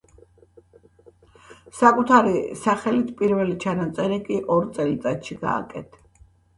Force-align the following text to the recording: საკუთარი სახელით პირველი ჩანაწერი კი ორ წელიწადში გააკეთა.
საკუთარი 1.81 2.43
სახელით 2.63 3.13
პირველი 3.23 3.61
ჩანაწერი 3.67 4.21
კი 4.27 4.43
ორ 4.59 4.69
წელიწადში 4.77 5.43
გააკეთა. 5.49 6.07